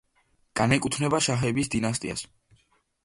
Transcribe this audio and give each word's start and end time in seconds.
განეკუთვნება 0.61 1.19
შაჰების 1.27 1.71
დინასტიას. 1.75 2.25